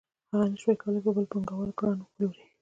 [0.31, 2.43] هغه نشوای کولی په بل پانګوال ګران وپلوري